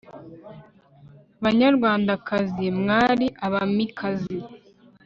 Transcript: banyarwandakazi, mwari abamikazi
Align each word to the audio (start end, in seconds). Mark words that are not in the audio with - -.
banyarwandakazi, 1.43 2.65
mwari 2.81 3.27
abamikazi 3.45 4.37